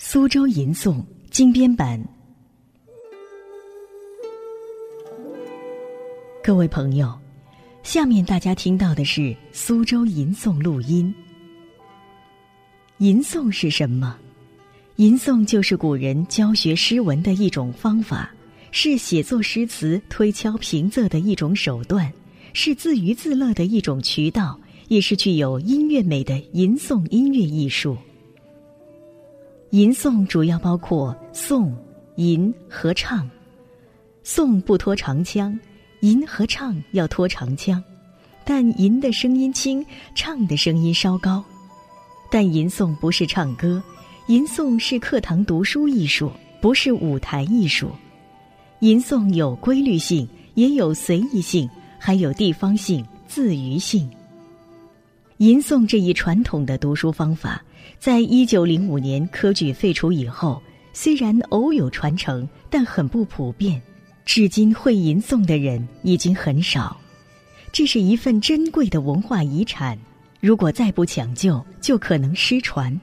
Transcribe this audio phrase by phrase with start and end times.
[0.00, 2.00] 苏州吟诵精编版。
[6.40, 7.12] 各位朋友，
[7.82, 11.12] 下面大家听到的是苏州吟诵录音。
[12.98, 14.16] 吟诵是什么？
[14.96, 18.32] 吟诵就是古人教学诗文的一种方法，
[18.70, 22.10] 是写作诗词推敲平仄的一种手段，
[22.52, 27.98] 是自娱自乐的一种渠道，也是具有音乐美的吟诵音乐艺术。
[29.70, 31.70] 吟诵主要包括诵、
[32.16, 33.28] 吟和唱。
[34.24, 35.58] 诵不拖长腔，
[36.00, 37.82] 吟和唱要拖长腔，
[38.44, 39.84] 但吟的声音轻，
[40.14, 41.44] 唱的声音稍高。
[42.30, 43.82] 但吟诵不是唱歌。
[44.28, 46.30] 吟诵是课堂读书艺术，
[46.60, 47.90] 不是舞台艺术。
[48.80, 54.08] 吟诵有规律性，也有随意性，还有地方性、自娱性。
[55.38, 57.62] 吟诵这一传统的读书方法，
[57.98, 63.80] 在一九零五年科举废除以后，虽然偶有传承，但很不普遍。
[64.24, 66.94] 至今会吟诵的人已经很少。
[67.72, 69.98] 这是一份珍贵的文化遗产，
[70.40, 72.98] 如果再不抢救，就可能失传。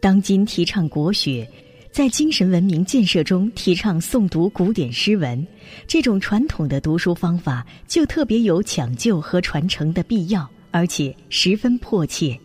[0.00, 1.48] 当今提倡国学，
[1.90, 5.44] 在精神文明建设中提倡诵读古典诗文，
[5.86, 12.38] 这种传统的读书方法就特别有抢救和传承的必要，而且十分迫切。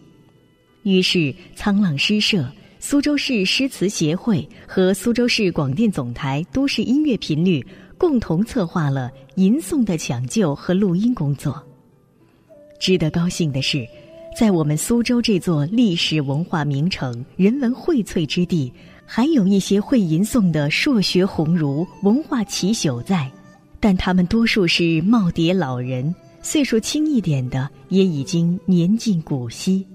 [0.90, 7.66] 于是，沧浪诗社、苏州市诗词协会和苏州市广电总台都市音乐频率
[7.98, 11.64] 共同策划了吟诵的抢救和录音工作。
[12.80, 13.88] 值得高兴的是。
[14.38, 18.72] 在我们苏州这座历史文化名城、人文荟萃之地，
[19.06, 23.30] 还有一些会吟诵的硕学鸿儒、文化奇朽在，
[23.82, 29.86] 但他们多数是耄耋老人，岁数轻一点的也已经年近古稀。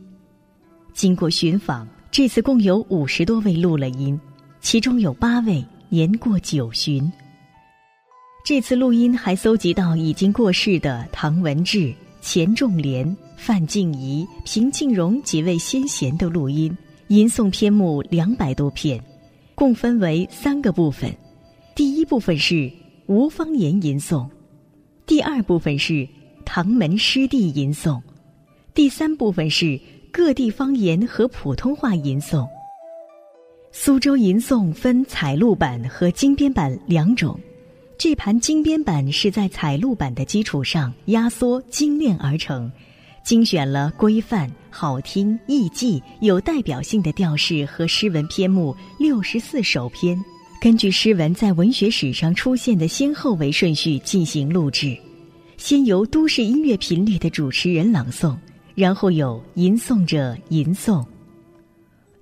[0.95, 4.19] 经过寻访，这次共有五十多位录了音，
[4.61, 7.13] 其中有八位年过九旬。
[8.47, 13.15] 这次录音还搜集到已经过世的唐文治、钱仲廉。
[13.37, 16.75] 范静怡、平静荣几位先贤的录音，
[17.09, 18.99] 吟诵篇目两百多篇，
[19.55, 21.15] 共分为三个部分。
[21.75, 22.73] 第一部分是
[23.07, 24.27] 无方言吟诵，
[25.05, 26.09] 第二部分是
[26.47, 28.01] 唐门师弟吟诵，
[28.73, 29.79] 第三部分是
[30.17, 32.49] 各地方言和普通话吟诵。
[33.73, 37.37] 苏州吟诵分采录版和精编版两种，
[37.99, 42.71] 这盘精编版是在采录版的基础上压缩精炼而成。
[43.25, 50.17] 精选了规范、好听、易记、有代表性的调式和诗文篇目六十四首篇，
[50.61, 54.97] 根据诗文在文学史上出现的先后为顺序进行录制。
[55.57, 58.37] 先由都市音乐频率的主持人朗诵，
[58.75, 61.05] 然后有吟诵者吟诵。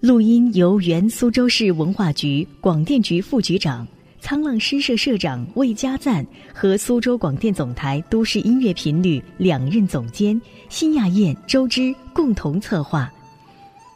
[0.00, 3.86] 录音由原苏州市文化局广电局副局长。
[4.24, 6.24] 沧浪诗社社长魏家赞
[6.54, 13.12] 和苏州广电总台都市音乐频率两任总监辛亚燕、周之共同策划，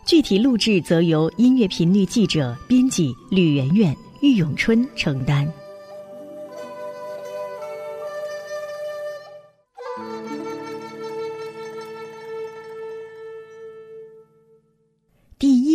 [0.04, 5.48] 具体录制则由音乐频率记者、编辑吕媛媛、郁永春承担。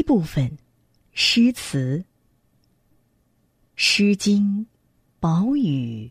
[0.02, 0.58] 一部分，
[1.12, 2.00] 诗词。
[3.76, 4.66] 《诗经》，
[5.20, 6.10] 宝语。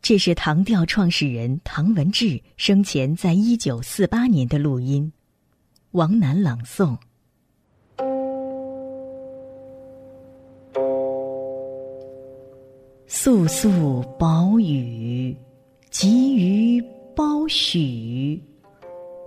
[0.00, 5.12] 这是唐调创始人唐文治生前在一九四八年的录音，
[5.90, 6.96] 王楠朗诵。
[13.06, 15.36] 素素宝宇，
[15.90, 16.82] 急于
[17.14, 18.42] 褒许。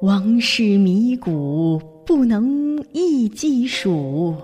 [0.01, 4.35] 王室迷古，不能易记数。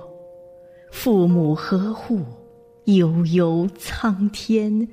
[0.92, 2.20] 父母何户，
[2.86, 4.88] 悠悠苍天，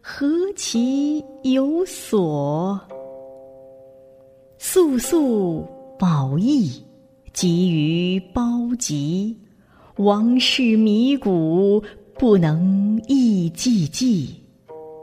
[0.00, 0.26] 何
[0.56, 2.80] 其有所？
[4.58, 5.66] 肃肃
[5.98, 6.70] 宝义，
[7.32, 9.36] 急于褒及。
[9.96, 11.82] 王室迷谷，
[12.18, 14.34] 不能易记记。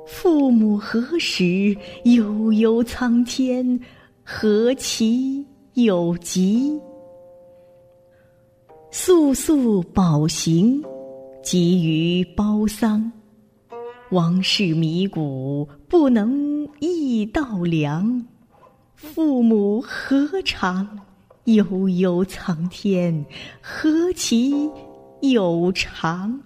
[0.08, 3.80] 父母何时，悠悠苍天，
[4.24, 5.46] 何其
[5.76, 6.80] 有吉？
[8.92, 10.84] 肃肃宝行，
[11.44, 13.12] 急于褒丧。
[14.10, 18.26] 王室迷古，不能易道良。
[18.96, 21.00] 父母何长，
[21.44, 23.24] 悠悠苍天，
[23.62, 24.52] 何其
[25.22, 26.42] 有长？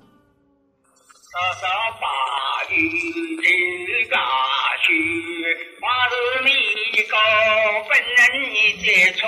[1.16, 1.66] 沙沙
[2.02, 2.90] 把雨
[3.38, 4.18] 知嘎
[4.86, 4.92] 许，
[5.80, 6.52] 花日迷
[7.10, 7.18] 高，
[7.90, 8.20] 本人
[8.52, 9.26] 一接触，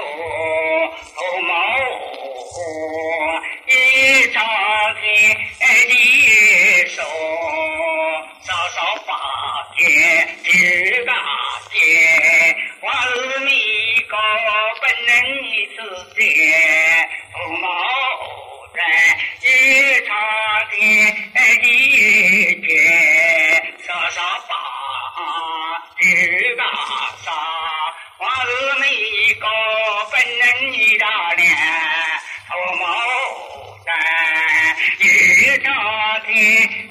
[10.44, 11.12] 十八
[11.72, 11.74] 岁，
[12.81, 13.46] 我是
[14.06, 14.13] 个
[14.81, 15.12] 本人
[15.42, 15.78] 的子
[16.16, 16.22] 弟，
[17.34, 17.66] 头毛
[18.75, 18.78] 在
[19.42, 19.44] 一
[20.06, 20.10] 张
[20.69, 20.74] 的
[21.62, 21.66] 地
[22.62, 22.69] 点，
[23.86, 24.50] 上上山，
[26.00, 26.04] 十
[26.56, 26.62] 八
[27.24, 27.28] 山，
[28.19, 28.22] 我
[28.84, 28.86] 是
[29.36, 29.44] 个
[30.12, 30.44] 本人
[31.00, 31.04] 的
[31.38, 31.44] 脸，
[32.48, 32.84] 头毛
[33.86, 33.88] 在
[35.00, 35.04] 一
[35.63, 35.66] 张
[36.25, 36.84] 的。